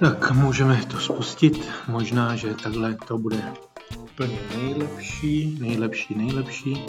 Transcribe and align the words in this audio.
Tak 0.00 0.30
můžeme 0.32 0.82
to 0.86 1.00
spustit. 1.00 1.68
Možná, 1.88 2.36
že 2.36 2.54
takhle 2.54 2.96
to 3.06 3.18
bude 3.18 3.52
úplně 3.98 4.38
nejlepší, 4.56 5.58
nejlepší, 5.60 6.14
nejlepší. 6.14 6.84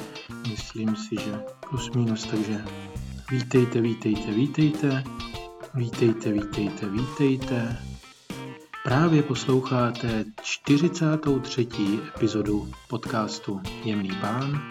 Myslím 0.50 0.96
si, 0.96 1.16
že 1.16 1.40
plus 1.70 1.92
minus, 1.96 2.26
takže 2.26 2.66
vítejte, 3.32 3.82
vítejte, 3.82 4.32
vítejte. 4.32 5.04
Vítejte, 5.74 6.32
vítejte, 6.32 6.90
vítejte. 6.90 7.78
Právě 8.84 9.24
posloucháte 9.24 10.26
43. 10.42 11.68
epizodu 12.16 12.72
podcastu 12.90 13.62
Jemný 13.84 14.12
pán, 14.22 14.62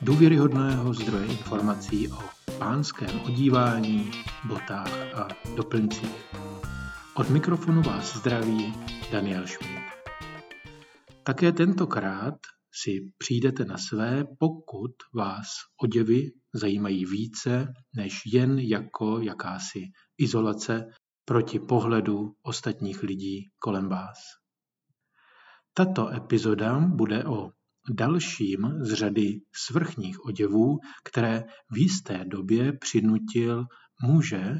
důvěryhodného 0.00 0.94
zdroje 0.94 1.26
informací 1.26 2.08
o 2.08 2.18
pánském 2.58 3.20
odívání, 3.26 4.10
botách 4.44 5.14
a 5.14 5.28
doplňcích. 5.56 6.47
Od 7.18 7.30
mikrofonu 7.30 7.82
vás 7.82 8.16
zdraví 8.16 8.74
Daniel 9.12 9.46
Schmidt. 9.46 9.82
Také 11.22 11.52
tentokrát 11.52 12.34
si 12.82 13.12
přijdete 13.18 13.64
na 13.64 13.78
své, 13.78 14.24
pokud 14.38 14.90
vás 15.14 15.46
oděvy 15.82 16.30
zajímají 16.54 17.04
více 17.04 17.72
než 17.96 18.22
jen 18.26 18.58
jako 18.58 19.20
jakási 19.20 19.80
izolace 20.18 20.86
proti 21.24 21.58
pohledu 21.58 22.34
ostatních 22.42 23.02
lidí 23.02 23.50
kolem 23.58 23.88
vás. 23.88 24.18
Tato 25.74 26.08
epizoda 26.08 26.78
bude 26.78 27.24
o 27.24 27.50
dalším 27.90 28.72
z 28.80 28.92
řady 28.92 29.40
svrchních 29.66 30.24
oděvů, 30.24 30.78
které 31.04 31.44
v 31.70 31.78
jisté 31.78 32.24
době 32.24 32.72
přinutil 32.72 33.66
muže 34.02 34.54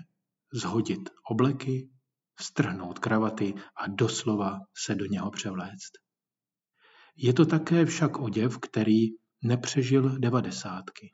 zhodit 0.53 1.11
obleky, 1.31 1.89
strhnout 2.41 2.99
kravaty 2.99 3.55
a 3.77 3.87
doslova 3.87 4.61
se 4.77 4.95
do 4.95 5.07
něho 5.07 5.31
převléct. 5.31 5.93
Je 7.17 7.33
to 7.33 7.47
také 7.47 7.87
však 7.87 8.19
oděv, 8.19 8.59
který 8.59 9.09
nepřežil 9.43 10.19
devadesátky. 10.19 11.11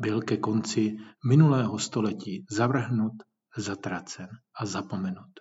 Byl 0.00 0.22
ke 0.22 0.36
konci 0.36 0.96
minulého 1.28 1.78
století 1.78 2.46
zavrhnut, 2.50 3.12
zatracen 3.56 4.28
a 4.56 4.66
zapomenut. 4.66 5.40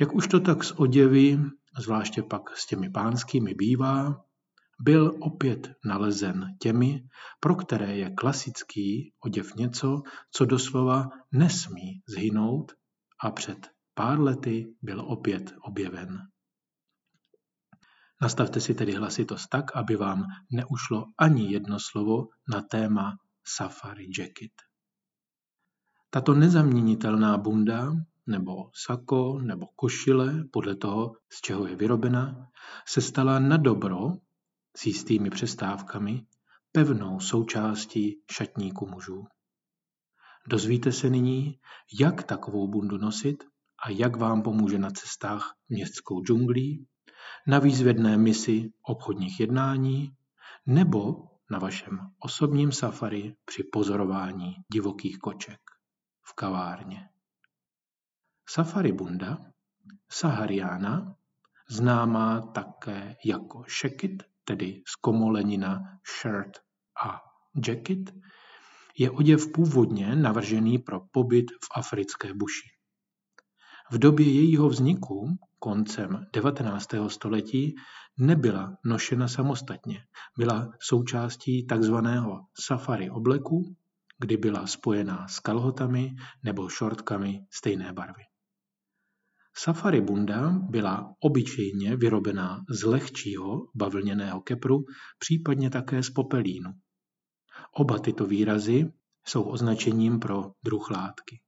Jak 0.00 0.14
už 0.14 0.28
to 0.28 0.40
tak 0.40 0.64
s 0.64 0.78
oděvy, 0.78 1.38
zvláště 1.78 2.22
pak 2.22 2.56
s 2.56 2.66
těmi 2.66 2.90
pánskými 2.90 3.54
bývá, 3.54 4.24
byl 4.80 5.16
opět 5.20 5.74
nalezen 5.84 6.56
těmi, 6.60 7.08
pro 7.40 7.54
které 7.54 7.96
je 7.96 8.10
klasický 8.10 9.12
oděv 9.24 9.54
něco, 9.54 10.02
co 10.30 10.44
doslova 10.44 11.08
nesmí 11.32 12.02
zhynout 12.08 12.72
a 13.20 13.30
před 13.30 13.70
pár 13.94 14.20
lety 14.20 14.74
byl 14.82 15.00
opět 15.00 15.54
objeven. 15.60 16.18
Nastavte 18.22 18.60
si 18.60 18.74
tedy 18.74 18.92
hlasitost 18.92 19.48
tak, 19.48 19.76
aby 19.76 19.96
vám 19.96 20.24
neušlo 20.52 21.06
ani 21.18 21.52
jedno 21.52 21.80
slovo 21.80 22.28
na 22.48 22.62
téma 22.62 23.18
safari 23.46 24.08
jacket. 24.18 24.52
Tato 26.10 26.34
nezaměnitelná 26.34 27.38
bunda 27.38 27.92
nebo 28.26 28.70
sako 28.74 29.38
nebo 29.42 29.66
košile, 29.66 30.44
podle 30.50 30.76
toho, 30.76 31.16
z 31.32 31.40
čeho 31.40 31.66
je 31.66 31.76
vyrobena, 31.76 32.50
se 32.88 33.00
stala 33.00 33.38
na 33.38 33.56
dobro 33.56 34.12
s 34.76 34.86
jistými 34.86 35.30
přestávkami 35.30 36.26
pevnou 36.72 37.20
součástí 37.20 38.20
šatníku 38.30 38.86
mužů. 38.86 39.26
Dozvíte 40.48 40.92
se 40.92 41.10
nyní, 41.10 41.58
jak 42.00 42.22
takovou 42.22 42.68
bundu 42.68 42.98
nosit 42.98 43.44
a 43.84 43.90
jak 43.90 44.16
vám 44.16 44.42
pomůže 44.42 44.78
na 44.78 44.90
cestách 44.90 45.54
městskou 45.68 46.22
džunglí, 46.22 46.86
na 47.46 47.58
výzvedné 47.58 48.16
misi 48.16 48.72
obchodních 48.82 49.40
jednání 49.40 50.12
nebo 50.66 51.28
na 51.50 51.58
vašem 51.58 51.98
osobním 52.18 52.72
safari 52.72 53.34
při 53.44 53.64
pozorování 53.64 54.54
divokých 54.72 55.18
koček 55.18 55.60
v 56.22 56.34
kavárně. 56.34 57.08
Safari 58.48 58.92
bunda, 58.92 59.38
sahariana, 60.10 61.16
známá 61.70 62.40
také 62.40 63.16
jako 63.24 63.64
šekit, 63.66 64.22
tedy 64.44 64.82
zkomolenina 64.86 66.00
shirt 66.22 66.58
a 67.04 67.20
jacket, 67.66 68.14
je 68.98 69.10
oděv 69.10 69.52
původně 69.52 70.16
navržený 70.16 70.78
pro 70.78 71.00
pobyt 71.10 71.50
v 71.50 71.68
africké 71.76 72.34
buši. 72.34 72.68
V 73.92 73.98
době 73.98 74.32
jejího 74.32 74.68
vzniku, 74.68 75.38
koncem 75.58 76.26
19. 76.32 76.88
století, 77.08 77.74
nebyla 78.18 78.76
nošena 78.84 79.28
samostatně. 79.28 80.04
Byla 80.38 80.72
součástí 80.80 81.66
takzvaného 81.66 82.40
safari 82.60 83.10
obleku, 83.10 83.76
kdy 84.18 84.36
byla 84.36 84.66
spojená 84.66 85.28
s 85.28 85.40
kalhotami 85.40 86.14
nebo 86.44 86.68
šortkami 86.68 87.40
stejné 87.50 87.92
barvy. 87.92 88.22
Safari 89.56 90.00
bunda 90.00 90.50
byla 90.50 91.14
obyčejně 91.20 91.96
vyrobená 91.96 92.64
z 92.70 92.82
lehčího 92.82 93.66
bavlněného 93.74 94.40
kepru, 94.40 94.84
případně 95.18 95.70
také 95.70 96.02
z 96.02 96.10
popelínu. 96.10 96.70
Oba 97.78 97.98
tyto 97.98 98.26
výrazy 98.26 98.92
jsou 99.26 99.42
označením 99.42 100.20
pro 100.20 100.52
druh 100.64 100.90
látky. 100.90 101.40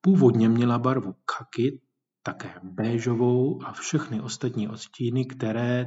Původně 0.00 0.48
měla 0.48 0.78
barvu 0.78 1.14
khaki, 1.24 1.80
také 2.22 2.60
béžovou 2.62 3.62
a 3.62 3.72
všechny 3.72 4.20
ostatní 4.20 4.68
odstíny, 4.68 5.26
které, 5.26 5.84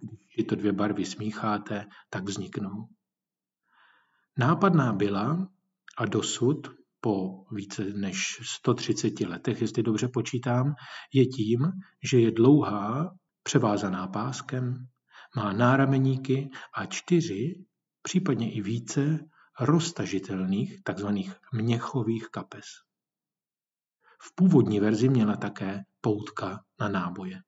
když 0.00 0.34
tyto 0.36 0.56
dvě 0.56 0.72
barvy 0.72 1.04
smícháte, 1.04 1.86
tak 2.10 2.24
vzniknou. 2.24 2.88
Nápadná 4.38 4.92
byla 4.92 5.48
a 5.98 6.04
dosud 6.04 6.68
po 7.00 7.44
více 7.52 7.84
než 7.84 8.40
130 8.42 9.20
letech, 9.20 9.60
jestli 9.60 9.82
dobře 9.82 10.08
počítám, 10.08 10.74
je 11.12 11.26
tím, 11.26 11.60
že 12.10 12.20
je 12.20 12.30
dlouhá, 12.30 13.14
převázaná 13.42 14.06
páskem, 14.06 14.86
má 15.36 15.52
nárameníky 15.52 16.50
a 16.74 16.86
čtyři 16.86 17.64
případně 18.02 18.52
i 18.52 18.60
více 18.60 19.28
roztažitelných 19.60 20.82
tzv. 20.82 21.06
měchových 21.52 22.28
kapes. 22.28 22.66
V 24.22 24.34
původní 24.34 24.80
verzi 24.80 25.08
měla 25.08 25.36
také 25.36 25.82
poutka 26.00 26.64
na 26.80 26.88
náboje. 26.88 27.42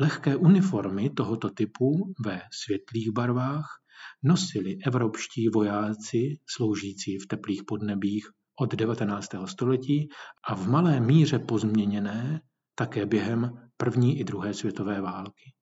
Lehké 0.00 0.36
uniformy 0.36 1.10
tohoto 1.10 1.50
typu 1.50 2.14
ve 2.24 2.42
světlých 2.52 3.10
barvách 3.10 3.80
nosili 4.22 4.78
evropští 4.86 5.48
vojáci 5.48 6.38
sloužící 6.46 7.18
v 7.18 7.26
teplých 7.26 7.62
podnebích 7.66 8.30
od 8.60 8.74
19. 8.74 9.28
století 9.46 10.08
a 10.44 10.54
v 10.54 10.68
malé 10.68 11.00
míře 11.00 11.38
pozměněné 11.38 12.40
také 12.74 13.06
během 13.06 13.70
první 13.76 14.20
i 14.20 14.24
druhé 14.24 14.54
světové 14.54 15.00
války. 15.00 15.52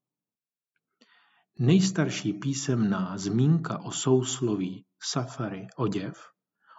Nejstarší 1.61 2.33
písemná 2.33 3.19
zmínka 3.19 3.79
o 3.79 3.91
sousloví 3.91 4.85
safari 5.03 5.67
oděv, 5.77 6.23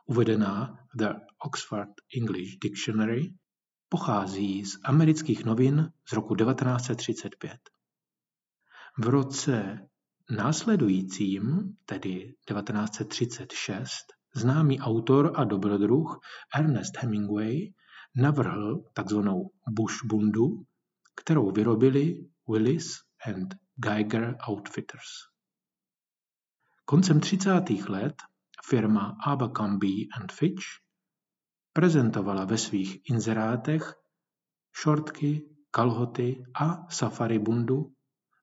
uvedená 0.05 0.79
v 0.93 0.97
The 0.97 1.13
Oxford 1.45 1.89
English 2.17 2.57
Dictionary, 2.63 3.33
pochází 3.89 4.65
z 4.65 4.79
amerických 4.83 5.45
novin 5.45 5.91
z 6.09 6.13
roku 6.13 6.35
1935. 6.35 7.51
V 8.97 9.07
roce 9.07 9.79
následujícím, 10.29 11.75
tedy 11.85 12.35
1936, 12.45 13.91
známý 14.35 14.79
autor 14.79 15.33
a 15.35 15.43
dobrodruh 15.43 16.19
Ernest 16.55 16.97
Hemingway 16.97 17.73
navrhl 18.15 18.83
takzvanou 18.93 19.51
Bush 19.69 20.05
bundu, 20.05 20.63
kterou 21.15 21.51
vyrobili 21.51 22.29
Willis 22.49 22.97
and 23.25 23.55
Geiger 23.81 24.35
Outfitters. 24.49 25.07
Koncem 26.85 27.19
30. 27.19 27.87
let 27.89 28.15
firma 28.65 29.15
Abercrombie 29.25 30.07
and 30.19 30.31
Fitch 30.31 30.65
prezentovala 31.73 32.45
ve 32.45 32.57
svých 32.57 33.09
inzerátech 33.09 33.93
šortky, 34.75 35.45
kalhoty 35.71 36.43
a 36.55 36.91
safari 36.91 37.39
bundu 37.39 37.93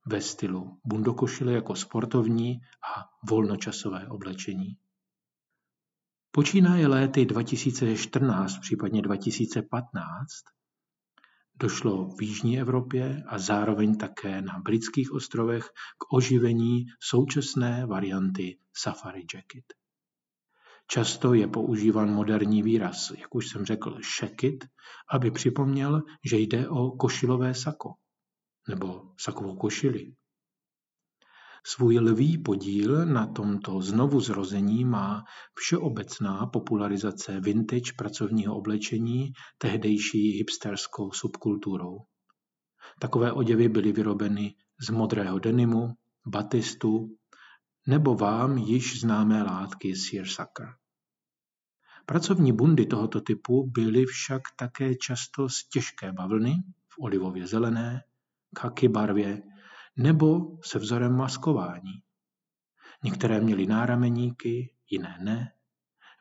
ve 0.06 0.20
stylu 0.20 0.80
bundokošile 0.84 1.52
jako 1.52 1.76
sportovní 1.76 2.60
a 2.96 3.04
volnočasové 3.30 4.08
oblečení. 4.08 4.76
Počínaje 6.30 6.86
léty 6.88 7.26
2014, 7.26 8.58
případně 8.58 9.02
2015, 9.02 10.06
Došlo 11.58 12.08
v 12.08 12.22
jižní 12.22 12.60
Evropě 12.60 13.22
a 13.26 13.38
zároveň 13.38 13.96
také 13.96 14.42
na 14.42 14.58
britských 14.58 15.12
ostrovech 15.12 15.66
k 15.98 16.12
oživení 16.12 16.86
současné 17.00 17.86
varianty 17.86 18.58
Safari 18.76 19.24
Jacket. 19.34 19.64
Často 20.86 21.34
je 21.34 21.48
používán 21.48 22.14
moderní 22.14 22.62
výraz, 22.62 23.10
jak 23.18 23.34
už 23.34 23.48
jsem 23.48 23.64
řekl, 23.64 23.98
šekit, 24.00 24.64
aby 25.12 25.30
připomněl, 25.30 26.02
že 26.24 26.38
jde 26.38 26.68
o 26.68 26.90
košilové 26.90 27.54
sako 27.54 27.94
nebo 28.68 29.12
sakovou 29.20 29.56
košili. 29.56 30.12
Svůj 31.68 31.98
lvý 31.98 32.38
podíl 32.38 33.06
na 33.06 33.26
tomto 33.26 33.80
znovuzrození 33.80 34.84
má 34.84 35.24
všeobecná 35.54 36.46
popularizace 36.46 37.40
vintage 37.40 37.92
pracovního 37.98 38.56
oblečení 38.56 39.32
tehdejší 39.58 40.30
hipsterskou 40.30 41.12
subkulturou. 41.12 41.98
Takové 43.00 43.32
oděvy 43.32 43.68
byly 43.68 43.92
vyrobeny 43.92 44.54
z 44.86 44.90
modrého 44.90 45.38
denimu, 45.38 45.88
batistu 46.26 47.16
nebo 47.86 48.14
vám 48.14 48.58
již 48.58 49.00
známé 49.00 49.42
látky 49.42 49.96
seersucker. 49.96 50.68
Pracovní 52.06 52.52
bundy 52.52 52.86
tohoto 52.86 53.20
typu 53.20 53.70
byly 53.70 54.04
však 54.04 54.42
také 54.56 54.94
často 54.94 55.48
z 55.48 55.68
těžké 55.68 56.12
bavlny 56.12 56.54
v 56.88 56.98
olivově 56.98 57.46
zelené, 57.46 58.02
kaky 58.54 58.88
barvě 58.88 59.42
nebo 59.96 60.58
se 60.62 60.78
vzorem 60.78 61.16
maskování. 61.16 62.02
Některé 63.04 63.40
měly 63.40 63.66
nárameníky, 63.66 64.74
jiné 64.90 65.18
ne. 65.20 65.52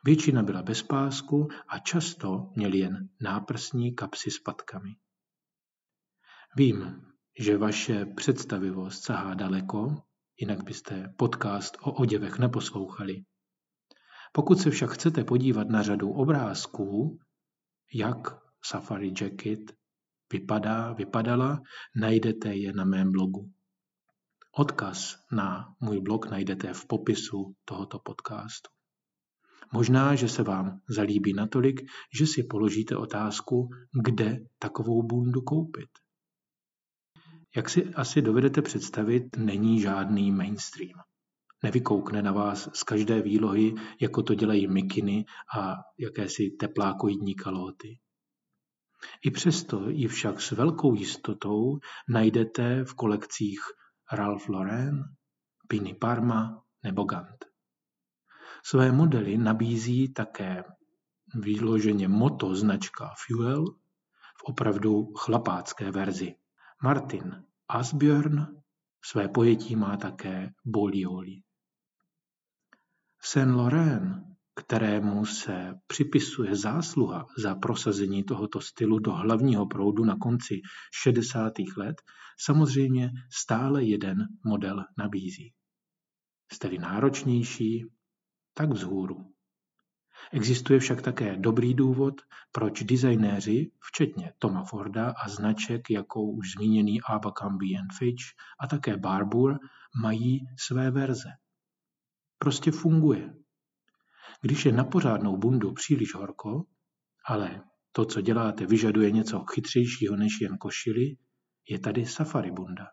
Většina 0.04 0.42
byla 0.42 0.62
bez 0.62 0.82
pásku 0.82 1.48
a 1.68 1.78
často 1.78 2.50
měly 2.56 2.78
jen 2.78 3.08
náprsní 3.20 3.94
kapsy 3.94 4.30
s 4.30 4.38
patkami. 4.38 4.96
Vím, 6.56 7.06
že 7.38 7.58
vaše 7.58 8.06
představivost 8.06 9.04
sahá 9.04 9.34
daleko, 9.34 10.02
jinak 10.40 10.64
byste 10.64 11.14
podcast 11.16 11.76
o 11.80 11.92
oděvech 11.92 12.38
neposlouchali. 12.38 13.24
Pokud 14.32 14.60
se 14.60 14.70
však 14.70 14.90
chcete 14.90 15.24
podívat 15.24 15.68
na 15.68 15.82
řadu 15.82 16.10
obrázků, 16.10 17.18
jak 17.94 18.18
Safari 18.64 19.12
Jacket 19.20 19.60
vypadá, 20.32 20.92
vypadala, 20.92 21.62
najdete 21.96 22.54
je 22.54 22.72
na 22.72 22.84
mém 22.84 23.12
blogu. 23.12 23.50
Odkaz 24.58 25.16
na 25.32 25.74
můj 25.80 26.00
blog 26.00 26.30
najdete 26.30 26.72
v 26.72 26.86
popisu 26.86 27.54
tohoto 27.64 27.98
podcastu. 27.98 28.70
Možná, 29.72 30.14
že 30.14 30.28
se 30.28 30.42
vám 30.42 30.80
zalíbí 30.88 31.32
natolik, 31.32 31.80
že 32.14 32.26
si 32.26 32.42
položíte 32.42 32.96
otázku, 32.96 33.68
kde 34.04 34.38
takovou 34.58 35.02
bundu 35.02 35.40
koupit. 35.40 35.88
Jak 37.56 37.70
si 37.70 37.94
asi 37.94 38.22
dovedete 38.22 38.62
představit, 38.62 39.36
není 39.36 39.80
žádný 39.80 40.32
mainstream. 40.32 41.00
Nevykoukne 41.62 42.22
na 42.22 42.32
vás 42.32 42.68
z 42.74 42.82
každé 42.82 43.22
výlohy, 43.22 43.74
jako 44.00 44.22
to 44.22 44.34
dělají 44.34 44.66
mikiny 44.66 45.24
a 45.58 45.74
jakési 45.98 46.50
teplákoidní 46.50 47.34
kalóty. 47.34 47.98
I 49.24 49.30
přesto 49.30 49.88
ji 49.88 50.08
však 50.08 50.40
s 50.40 50.50
velkou 50.50 50.94
jistotou 50.94 51.78
najdete 52.08 52.84
v 52.84 52.94
kolekcích 52.94 53.60
Ralph 54.12 54.48
Lauren, 54.48 55.04
Pini 55.68 55.94
Parma 55.94 56.62
nebo 56.82 57.04
Gant. 57.04 57.44
Své 58.64 58.92
modely 58.92 59.38
nabízí 59.38 60.12
také 60.12 60.64
výloženě 61.34 62.08
moto 62.08 62.54
značka 62.54 63.14
Fuel 63.26 63.64
v 64.36 64.42
opravdu 64.44 65.12
chlapácké 65.14 65.90
verzi. 65.90 66.36
Martin 66.82 67.44
Asbjörn 67.68 68.62
své 69.04 69.28
pojetí 69.28 69.76
má 69.76 69.96
také 69.96 70.50
Bolioli. 70.64 71.42
Saint 73.20 73.56
Laurent, 73.56 74.35
kterému 74.56 75.26
se 75.26 75.74
připisuje 75.86 76.56
zásluha 76.56 77.26
za 77.38 77.54
prosazení 77.54 78.24
tohoto 78.24 78.60
stylu 78.60 78.98
do 78.98 79.12
hlavního 79.12 79.66
proudu 79.66 80.04
na 80.04 80.16
konci 80.16 80.60
60. 81.02 81.52
let, 81.76 82.02
samozřejmě 82.40 83.10
stále 83.32 83.84
jeden 83.84 84.18
model 84.44 84.84
nabízí. 84.98 85.52
Jste-li 86.52 86.78
náročnější, 86.78 87.86
tak 88.54 88.70
vzhůru. 88.70 89.32
Existuje 90.32 90.80
však 90.80 91.02
také 91.02 91.36
dobrý 91.36 91.74
důvod, 91.74 92.14
proč 92.52 92.82
designéři, 92.82 93.70
včetně 93.80 94.32
Toma 94.38 94.64
Forda 94.64 95.14
a 95.24 95.28
značek 95.28 95.90
jako 95.90 96.22
už 96.22 96.52
zmíněný 96.52 97.02
Abercrombie 97.02 97.78
Fitch 97.98 98.24
a 98.60 98.66
také 98.66 98.96
Barbour, 98.96 99.58
mají 100.02 100.40
své 100.58 100.90
verze. 100.90 101.28
Prostě 102.38 102.70
funguje. 102.70 103.34
Když 104.40 104.66
je 104.66 104.72
na 104.72 104.84
pořádnou 104.84 105.36
bundu 105.36 105.72
příliš 105.72 106.14
horko, 106.14 106.64
ale 107.26 107.64
to, 107.92 108.04
co 108.04 108.20
děláte, 108.20 108.66
vyžaduje 108.66 109.10
něco 109.10 109.44
chytřejšího 109.44 110.16
než 110.16 110.40
jen 110.40 110.58
košily, 110.58 111.16
je 111.68 111.78
tady 111.78 112.06
safari 112.06 112.50
bunda. 112.50 112.86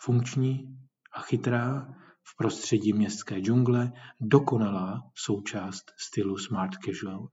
Funkční 0.00 0.78
a 1.12 1.20
chytrá 1.20 1.94
v 2.24 2.36
prostředí 2.36 2.92
městské 2.92 3.40
džungle 3.40 3.92
dokonalá 4.20 5.02
součást 5.14 5.84
stylu 5.98 6.38
smart 6.38 6.72
casual. 6.84 7.28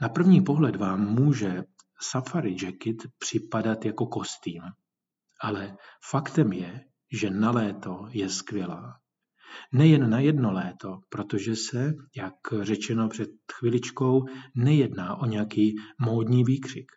Na 0.00 0.08
první 0.08 0.40
pohled 0.44 0.76
vám 0.76 1.14
může 1.14 1.64
safari 2.00 2.56
jacket 2.62 2.96
připadat 3.18 3.84
jako 3.84 4.06
kostým, 4.06 4.62
ale 5.40 5.76
faktem 6.10 6.52
je, 6.52 6.84
že 7.12 7.30
na 7.30 7.50
léto 7.50 8.06
je 8.10 8.28
skvělá. 8.28 9.00
Nejen 9.72 10.10
na 10.10 10.20
jedno 10.20 10.52
léto, 10.52 10.98
protože 11.08 11.56
se, 11.56 11.92
jak 12.16 12.34
řečeno 12.62 13.08
před 13.08 13.30
chviličkou, 13.52 14.24
nejedná 14.54 15.16
o 15.16 15.26
nějaký 15.26 15.76
módní 16.00 16.44
výkřik. 16.44 16.92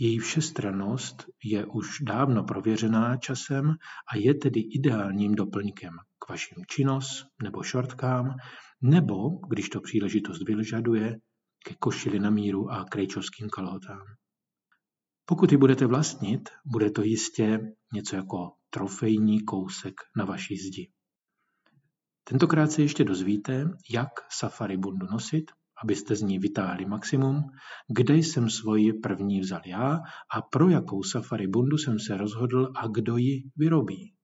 Její 0.00 0.18
všestrannost 0.18 1.24
je 1.44 1.66
už 1.66 2.00
dávno 2.00 2.44
prověřená 2.44 3.16
časem 3.16 3.70
a 4.12 4.16
je 4.16 4.34
tedy 4.34 4.60
ideálním 4.60 5.34
doplňkem 5.34 5.92
k 6.18 6.28
vašim 6.28 6.64
činos 6.68 7.24
nebo 7.42 7.62
šortkám, 7.62 8.34
nebo, 8.82 9.16
když 9.48 9.68
to 9.68 9.80
příležitost 9.80 10.42
vyžaduje, 10.48 11.18
ke 11.64 11.74
košili 11.74 12.18
na 12.18 12.30
míru 12.30 12.70
a 12.70 12.84
krejčovským 12.84 13.48
kalhotám. 13.48 14.02
Pokud 15.24 15.52
ji 15.52 15.58
budete 15.58 15.86
vlastnit, 15.86 16.48
bude 16.64 16.90
to 16.90 17.02
jistě 17.02 17.60
něco 17.94 18.16
jako 18.16 18.52
trofejní 18.70 19.44
kousek 19.44 19.94
na 20.16 20.24
vaší 20.24 20.56
zdi. 20.56 20.90
Tentokrát 22.28 22.72
se 22.72 22.82
ještě 22.82 23.04
dozvíte, 23.04 23.70
jak 23.90 24.10
safari 24.30 24.76
bundu 24.76 25.06
nosit 25.06 25.50
abyste 25.82 26.16
z 26.16 26.22
ní 26.22 26.38
vytáhli 26.38 26.84
maximum, 26.84 27.42
kde 27.88 28.14
jsem 28.14 28.50
svoji 28.50 28.92
první 28.92 29.40
vzal 29.40 29.60
já 29.66 30.00
a 30.34 30.42
pro 30.42 30.68
jakou 30.68 31.02
safari 31.02 31.46
bundu 31.46 31.78
jsem 31.78 31.98
se 31.98 32.16
rozhodl 32.16 32.72
a 32.76 32.86
kdo 32.86 33.16
ji 33.16 33.50
vyrobí. 33.56 34.14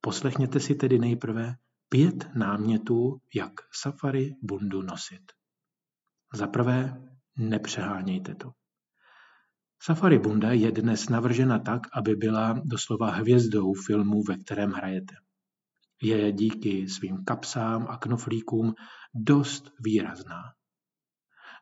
Poslechněte 0.00 0.60
si 0.60 0.74
tedy 0.74 0.98
nejprve 0.98 1.54
pět 1.88 2.28
námětů, 2.34 3.20
jak 3.34 3.52
safari 3.72 4.34
bundu 4.42 4.82
nosit. 4.82 5.32
Za 6.34 6.46
prvé, 6.46 7.02
nepřehánějte 7.36 8.34
to. 8.34 8.50
Safari 9.82 10.18
bunda 10.18 10.52
je 10.52 10.72
dnes 10.72 11.08
navržena 11.08 11.58
tak, 11.58 11.80
aby 11.92 12.16
byla 12.16 12.60
doslova 12.64 13.10
hvězdou 13.10 13.74
filmu, 13.74 14.22
ve 14.22 14.36
kterém 14.36 14.70
hrajete. 14.70 15.14
Je 16.02 16.32
díky 16.32 16.88
svým 16.88 17.24
kapsám 17.24 17.86
a 17.88 17.96
knoflíkům 17.96 18.74
dost 19.14 19.70
výrazná. 19.80 20.42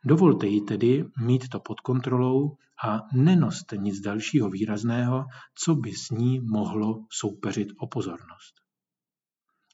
Dovolte 0.04 0.46
jí 0.46 0.64
tedy 0.64 1.04
mít 1.18 1.48
to 1.48 1.60
pod 1.60 1.80
kontrolou 1.80 2.56
a 2.84 3.00
nenoste 3.12 3.76
nic 3.76 4.00
dalšího 4.00 4.50
výrazného, 4.50 5.24
co 5.64 5.74
by 5.74 5.92
s 5.92 6.10
ní 6.10 6.40
mohlo 6.40 7.06
soupeřit 7.10 7.68
o 7.78 7.86
pozornost. 7.86 8.54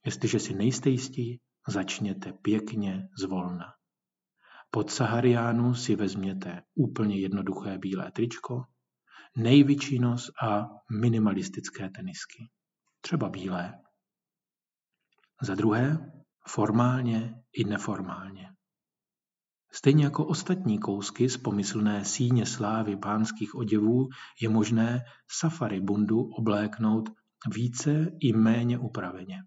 Jestliže 0.04 0.38
si 0.38 0.54
nejste 0.54 0.90
jistí, 0.90 1.40
začněte 1.68 2.32
pěkně 2.32 3.08
zvolna. 3.18 3.66
Pod 4.70 4.90
Sahariánu 4.90 5.74
si 5.74 5.96
vezměte 5.96 6.62
úplně 6.74 7.20
jednoduché 7.20 7.78
bílé 7.78 8.10
tričko, 8.12 8.64
největší 9.36 9.98
nos 9.98 10.30
a 10.42 10.66
minimalistické 11.00 11.90
tenisky. 11.90 12.50
Třeba 13.00 13.28
bílé. 13.28 13.74
Za 15.42 15.54
druhé, 15.54 16.12
formálně 16.48 17.42
i 17.52 17.64
neformálně. 17.64 18.48
Stejně 19.72 20.04
jako 20.04 20.26
ostatní 20.26 20.78
kousky 20.78 21.28
z 21.28 21.36
pomyslné 21.36 22.04
síně 22.04 22.46
slávy 22.46 22.96
pánských 22.96 23.54
oděvů 23.54 24.08
je 24.40 24.48
možné 24.48 25.04
safari 25.30 25.80
bundu 25.80 26.20
obléknout 26.20 27.10
více 27.54 28.10
i 28.20 28.32
méně 28.32 28.78
upraveně. 28.78 29.42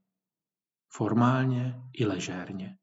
Formálně 0.93 1.75
i 1.93 2.05
ležérně. 2.05 2.77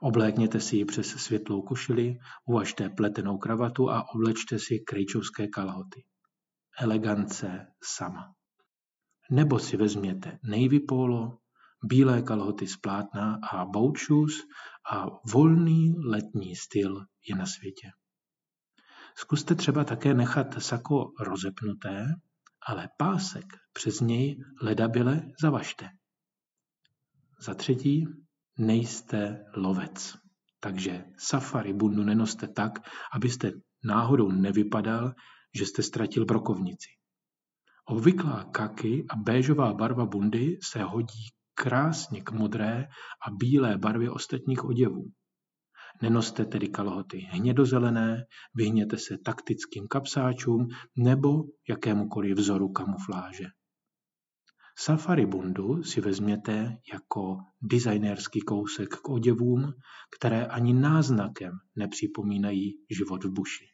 Oblékněte 0.00 0.60
si 0.60 0.76
ji 0.76 0.84
přes 0.84 1.06
světlou 1.06 1.62
košili, 1.62 2.18
uvažte 2.46 2.88
pletenou 2.88 3.38
kravatu 3.38 3.90
a 3.90 4.08
oblečte 4.14 4.58
si 4.58 4.78
krejčovské 4.78 5.48
kalhoty. 5.48 6.04
Elegance 6.78 7.66
sama. 7.84 8.34
Nebo 9.30 9.58
si 9.58 9.76
vezměte 9.76 10.38
navy 10.44 10.80
polo, 10.80 11.38
bílé 11.84 12.22
kalhoty 12.22 12.66
z 12.66 12.76
plátna 12.76 13.38
a 13.52 13.66
shoes 14.06 14.32
a 14.92 15.06
volný 15.32 15.94
letní 15.98 16.56
styl 16.56 17.04
je 17.28 17.36
na 17.36 17.46
světě. 17.46 17.90
Zkuste 19.16 19.54
třeba 19.54 19.84
také 19.84 20.14
nechat 20.14 20.62
sako 20.62 21.12
rozepnuté, 21.20 22.06
ale 22.66 22.88
pásek 22.96 23.44
přes 23.72 24.00
něj 24.00 24.44
ledabile 24.62 25.22
zavažte. 25.42 25.88
Za 27.40 27.54
třetí, 27.54 28.06
nejste 28.58 29.44
lovec. 29.56 30.16
Takže 30.60 31.04
safari 31.18 31.72
bundu 31.72 32.04
nenoste 32.04 32.48
tak, 32.48 32.72
abyste 33.12 33.52
náhodou 33.84 34.32
nevypadal, 34.32 35.14
že 35.58 35.66
jste 35.66 35.82
ztratil 35.82 36.24
brokovnici. 36.24 36.88
Obvyklá 37.84 38.44
kaky 38.44 39.06
a 39.10 39.16
béžová 39.16 39.74
barva 39.74 40.06
bundy 40.06 40.58
se 40.62 40.82
hodí 40.82 41.28
krásně 41.58 42.22
k 42.22 42.30
modré 42.32 42.88
a 43.26 43.30
bílé 43.30 43.78
barvě 43.78 44.10
ostatních 44.10 44.64
oděvů. 44.64 45.04
Nenoste 46.02 46.44
tedy 46.44 46.68
kalhoty 46.68 47.18
hnědozelené, 47.18 48.24
vyhněte 48.54 48.98
se 48.98 49.18
taktickým 49.24 49.88
kapsáčům 49.88 50.66
nebo 50.96 51.44
jakémukoliv 51.68 52.36
vzoru 52.36 52.68
kamufláže. 52.68 53.44
Safari 54.78 55.26
bundu 55.26 55.82
si 55.82 56.00
vezměte 56.00 56.76
jako 56.92 57.36
designerský 57.62 58.40
kousek 58.40 58.88
k 58.88 59.08
oděvům, 59.08 59.72
které 60.18 60.46
ani 60.46 60.72
náznakem 60.74 61.52
nepřipomínají 61.76 62.72
život 62.90 63.24
v 63.24 63.30
buši. 63.30 63.64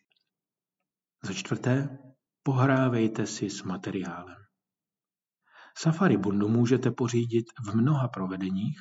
Za 1.25 1.33
čtvrté, 1.33 1.99
pohrávejte 2.43 3.27
si 3.27 3.51
s 3.51 3.63
materiálem. 3.63 4.44
Safari 5.79 6.17
bundu 6.17 6.49
můžete 6.49 6.91
pořídit 6.91 7.47
v 7.67 7.75
mnoha 7.75 8.09
provedeních, 8.09 8.79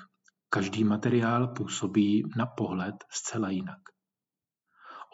každý 0.50 0.84
materiál 0.84 1.48
působí 1.48 2.24
na 2.38 2.46
pohled 2.46 2.96
zcela 3.12 3.50
jinak. 3.50 3.80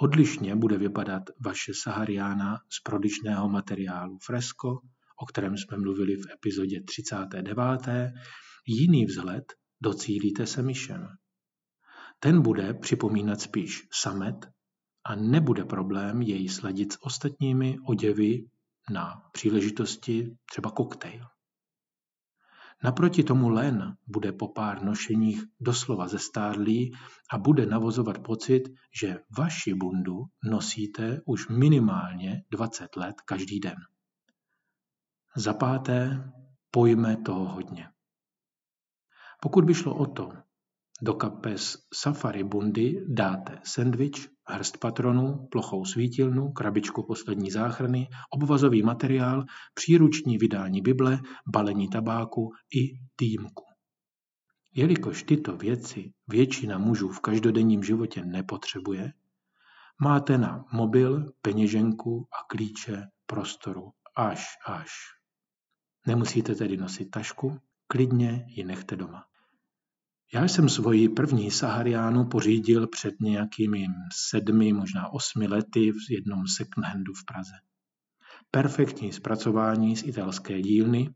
Odlišně 0.02 0.56
bude 0.56 0.78
vypadat 0.78 1.24
vaše 1.46 1.74
sahariána 1.74 2.58
z 2.70 2.80
prodyšného 2.84 3.50
materiálu 3.50 4.18
Fresco, 4.18 4.80
o 5.22 5.26
kterém 5.26 5.58
jsme 5.58 5.78
mluvili 5.78 6.16
v 6.16 6.32
epizodě 6.34 6.82
39. 6.84 7.88
Jiný 8.68 9.06
vzhled 9.06 9.44
docílíte 9.82 10.48
se 10.48 10.62
myšem. 10.62 11.08
Ten 12.20 12.42
bude 12.42 12.74
připomínat 12.74 13.42
spíš 13.42 13.88
samet 13.92 14.48
a 15.06 15.16
nebude 15.16 15.66
problém 15.66 16.22
jej 16.22 16.50
sladit 16.50 16.94
s 16.94 16.98
ostatními 17.02 17.78
oděvy 17.88 18.46
na 18.92 19.22
příležitosti 19.32 20.38
třeba 20.52 20.72
koktejl. 20.72 21.26
Naproti 22.84 23.24
tomu 23.24 23.50
len 23.50 23.98
bude 24.08 24.32
po 24.32 24.48
pár 24.48 24.84
nošeních 24.84 25.44
doslova 25.60 26.08
zestárlý 26.08 26.92
a 27.32 27.38
bude 27.38 27.66
navozovat 27.66 28.20
pocit, 28.20 28.64
že 29.02 29.20
vaši 29.38 29.74
bundu 29.74 30.26
nosíte 30.44 31.22
už 31.26 31.48
minimálně 31.48 32.44
20 32.52 32.96
let 32.96 33.22
každý 33.22 33.60
den. 33.60 33.76
Za 35.36 35.54
páté, 35.54 36.32
pojme 36.72 37.18
toho 37.18 37.46
hodně. 37.46 37.90
Pokud 39.42 39.66
by 39.66 39.74
šlo 39.74 39.96
o 39.96 40.06
to, 40.06 40.32
do 41.01 41.13
kapes 41.13 41.77
safari 41.94 42.44
bundy 42.44 43.06
dáte 43.08 43.60
sendvič, 43.63 44.29
hrst 44.48 44.77
patronů, 44.77 45.48
plochou 45.51 45.86
svítilnu, 45.86 46.51
krabičku 46.51 47.03
poslední 47.03 47.51
záchrany, 47.51 48.08
obvazový 48.29 48.84
materiál, 48.84 49.46
příruční 49.74 50.38
vydání 50.38 50.82
Bible, 50.82 51.20
balení 51.48 51.89
tabáku 51.89 52.51
i 52.75 53.00
týmku. 53.15 53.63
Jelikož 54.75 55.24
tyto 55.24 55.58
věci 55.58 56.12
většina 56.27 56.77
mužů 56.77 57.10
v 57.10 57.20
každodenním 57.20 57.84
životě 57.84 58.25
nepotřebuje, 58.25 59.13
máte 60.01 60.38
na 60.38 60.65
mobil, 60.74 61.32
peněženku 61.41 62.27
a 62.32 62.56
klíče 62.56 63.03
prostoru 63.25 63.91
až 64.15 64.46
až. 64.65 64.89
Nemusíte 66.08 66.56
tedy 66.56 66.77
nosit 66.77 67.06
tašku, 67.06 67.58
klidně 67.88 68.46
ji 68.48 68.63
nechte 68.63 68.96
doma. 68.96 69.24
Já 70.34 70.44
jsem 70.44 70.70
svoji 70.70 71.10
první 71.10 71.52
Sahariánu 71.52 72.26
pořídil 72.26 72.88
před 72.88 73.14
nějakými 73.22 73.86
sedmi, 74.14 74.74
možná 74.74 75.14
osmi 75.14 75.48
lety 75.48 75.92
v 75.92 76.12
jednom 76.12 76.48
second 76.48 76.86
handu 76.86 77.14
v 77.14 77.26
Praze. 77.26 77.54
Perfektní 78.52 79.14
zpracování 79.14 79.96
z 79.96 80.04
italské 80.04 80.62
dílny, 80.62 81.10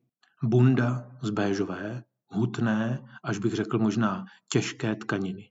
bunda 0.44 1.18
z 1.22 1.30
béžové, 1.30 2.04
hutné, 2.28 3.08
až 3.24 3.38
bych 3.38 3.54
řekl 3.54 3.80
možná 3.80 4.26
těžké 4.52 4.96
tkaniny. 4.96 5.50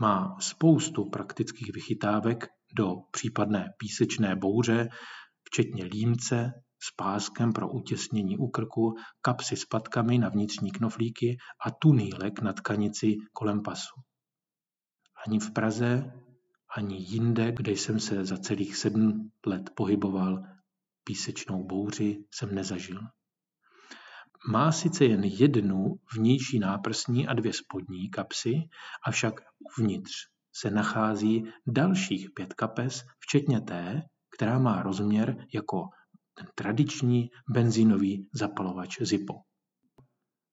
Má 0.00 0.36
spoustu 0.40 1.10
praktických 1.10 1.72
vychytávek 1.72 2.48
do 2.76 2.94
případné 3.10 3.72
písečné 3.78 4.36
bouře, 4.36 4.88
včetně 5.44 5.84
límce, 5.84 6.52
s 6.88 6.94
páskem 6.96 7.52
pro 7.52 7.68
utěsnění 7.68 8.38
úkrku, 8.38 8.94
kapsy 9.20 9.56
s 9.56 9.64
patkami 9.64 10.18
na 10.18 10.28
vnitřní 10.28 10.70
knoflíky 10.70 11.36
a 11.66 11.70
tunýlek 11.70 12.40
na 12.40 12.52
tkanici 12.52 13.16
kolem 13.32 13.62
pasu. 13.62 14.00
Ani 15.26 15.38
v 15.38 15.50
Praze, 15.52 16.12
ani 16.76 16.96
jinde, 16.96 17.52
kde 17.52 17.72
jsem 17.72 18.00
se 18.00 18.24
za 18.24 18.36
celých 18.36 18.76
sedm 18.76 19.30
let 19.46 19.70
pohyboval, 19.74 20.42
písečnou 21.04 21.64
bouři 21.64 22.24
jsem 22.34 22.54
nezažil. 22.54 23.00
Má 24.48 24.72
sice 24.72 25.04
jen 25.04 25.24
jednu 25.24 25.96
vnější 26.16 26.58
náprsní 26.58 27.26
a 27.26 27.34
dvě 27.34 27.52
spodní 27.52 28.10
kapsy, 28.10 28.68
avšak 29.06 29.40
uvnitř 29.78 30.12
se 30.52 30.70
nachází 30.70 31.44
dalších 31.66 32.30
pět 32.34 32.54
kapes, 32.54 33.02
včetně 33.18 33.60
té, 33.60 34.02
která 34.36 34.58
má 34.58 34.82
rozměr 34.82 35.46
jako 35.54 35.88
ten 36.38 36.46
tradiční 36.54 37.30
benzínový 37.48 38.28
zapalovač 38.34 38.98
Zippo. 39.00 39.34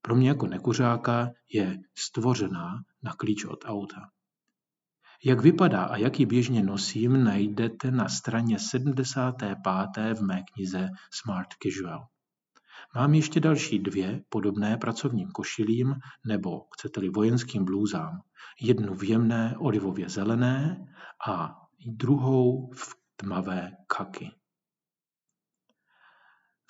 Pro 0.02 0.16
mě 0.16 0.28
jako 0.28 0.48
nekuřáka 0.48 1.32
je 1.54 1.80
stvořená 1.98 2.84
na 3.04 3.14
klíč 3.14 3.46
od 3.46 3.60
auta. 3.66 4.10
Jak 5.26 5.42
vypadá 5.42 5.84
a 5.84 5.98
jaký 5.98 6.26
běžně 6.26 6.64
nosím, 6.64 7.24
najdete 7.24 7.92
na 7.92 8.10
straně 8.10 8.60
75. 8.60 9.58
v 10.14 10.22
mé 10.22 10.44
knize 10.54 10.90
Smart 11.14 11.48
Casual. 11.64 12.08
Mám 12.96 13.14
ještě 13.14 13.40
další 13.40 13.80
dvě 13.80 14.24
podobné 14.30 14.78
pracovním 14.78 15.32
košilím 15.32 15.96
nebo, 16.26 16.62
chcete-li, 16.74 17.10
vojenským 17.10 17.66
blůzám. 17.66 18.22
Jednu 18.62 18.96
v 18.96 19.04
jemné 19.04 19.56
olivově 19.58 20.10
zelené 20.10 20.86
a 21.28 21.56
druhou 21.88 22.72
v 22.72 22.96
tmavé 23.16 23.72
kaky. 23.88 24.32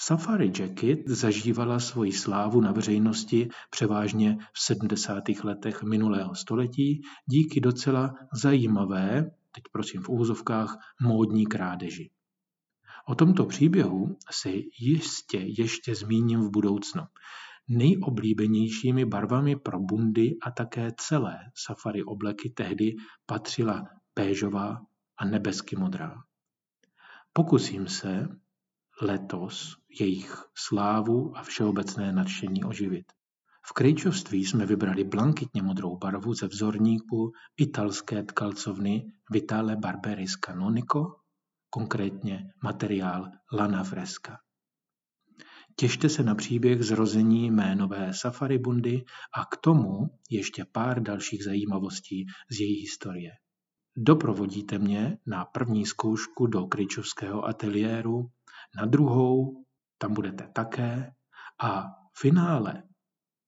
Safari 0.06 0.52
Jacket 0.60 1.08
zažívala 1.08 1.80
svoji 1.80 2.12
slávu 2.12 2.62
na 2.62 2.72
veřejnosti 2.72 3.50
převážně 3.70 4.38
v 4.54 4.60
70. 4.60 5.24
letech 5.44 5.84
minulého 5.84 6.36
století 6.36 7.02
díky 7.26 7.62
docela 7.62 8.14
zajímavé, 8.34 9.32
teď 9.52 9.64
prosím 9.72 10.02
v 10.02 10.10
úvozovkách, 10.10 10.78
módní 11.02 11.46
krádeži. 11.46 12.10
O 13.08 13.16
tomto 13.16 13.46
příběhu 13.46 14.18
se 14.32 14.50
jistě 14.80 15.38
ještě 15.38 15.96
zmíním 15.96 16.40
v 16.40 16.52
budoucnu. 16.52 17.04
Nejoblíbenějšími 17.68 19.06
barvami 19.06 19.56
pro 19.56 19.80
bundy 19.80 20.38
a 20.42 20.52
také 20.52 20.92
celé 20.98 21.38
safari 21.56 22.04
obleky 22.04 22.50
tehdy 22.50 22.96
patřila 23.26 23.88
péžová 24.14 24.82
a 25.18 25.26
nebesky 25.26 25.76
modrá. 25.76 26.16
Pokusím 27.34 27.88
se 27.88 28.28
letos 29.04 29.78
jejich 30.00 30.36
slávu 30.56 31.38
a 31.38 31.44
všeobecné 31.44 32.12
nadšení 32.12 32.64
oživit. 32.64 33.06
V 33.66 33.74
krejčovství 33.74 34.46
jsme 34.46 34.66
vybrali 34.66 35.04
blankitně 35.04 35.62
modrou 35.62 35.98
barvu 35.98 36.34
ze 36.34 36.48
vzorníku 36.48 37.32
italské 37.58 38.24
tkalcovny 38.24 39.12
Vitale 39.32 39.76
Barberis 39.76 40.36
Canonico, 40.36 41.16
konkrétně 41.70 42.54
materiál 42.64 43.32
Lana 43.54 43.84
Fresca. 43.84 44.38
Těšte 45.76 46.10
se 46.10 46.24
na 46.24 46.36
příběh 46.36 46.84
zrození 46.84 47.52
mé 47.52 47.76
nové 47.76 48.14
safari 48.14 48.58
bundy 48.58 49.04
a 49.38 49.46
k 49.46 49.58
tomu 49.58 50.10
ještě 50.30 50.66
pár 50.72 51.04
dalších 51.04 51.44
zajímavostí 51.44 52.26
z 52.52 52.60
její 52.60 52.82
historie. 52.82 53.32
Doprovodíte 53.98 54.80
mě 54.80 55.18
na 55.28 55.46
první 55.46 55.86
zkoušku 55.86 56.48
do 56.48 56.68
kryčovského 56.68 57.46
ateliéru, 57.46 58.30
na 58.80 58.86
druhou 58.86 59.64
tam 59.98 60.14
budete 60.14 60.48
také 60.54 61.12
a 61.62 61.82
v 62.14 62.20
finále 62.20 62.84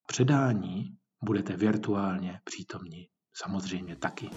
předání 0.07 0.97
budete 1.23 1.57
virtuálně 1.57 2.39
přítomní 2.43 3.07
samozřejmě 3.33 3.95
taky. 3.95 4.29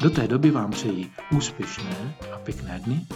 Do 0.00 0.10
té 0.10 0.28
doby 0.28 0.50
vám 0.50 0.70
přeji 0.70 1.12
úspěšné 1.36 2.14
a 2.34 2.38
pěkné 2.38 2.80
dny. 2.80 3.06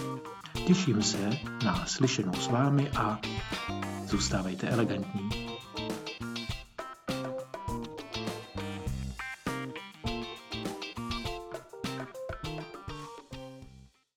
Těším 0.67 1.03
se 1.03 1.29
na 1.65 1.85
slyšenou 1.85 2.33
s 2.33 2.47
vámi 2.47 2.91
a 2.91 3.19
zůstávejte 4.05 4.69
elegantní. 4.69 5.52